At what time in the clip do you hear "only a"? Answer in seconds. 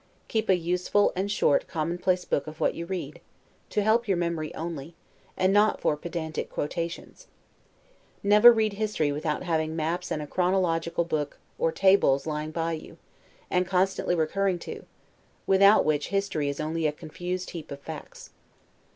16.59-16.91